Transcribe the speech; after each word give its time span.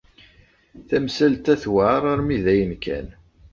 Tamsalt-a 0.87 1.53
tewɛeṛ 1.63 2.03
armi 2.11 2.37
d 2.43 2.45
ayen 2.51 2.73
kan. 2.83 3.07